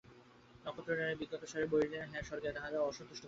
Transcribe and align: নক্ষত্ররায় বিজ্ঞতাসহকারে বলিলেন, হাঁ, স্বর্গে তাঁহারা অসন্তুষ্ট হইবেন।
নক্ষত্ররায় 0.65 1.15
বিজ্ঞতাসহকারে 1.15 1.71
বলিলেন, 1.73 2.07
হাঁ, 2.09 2.23
স্বর্গে 2.23 2.49
তাঁহারা 2.55 2.77
অসন্তুষ্ট 2.81 3.09
হইবেন। 3.09 3.19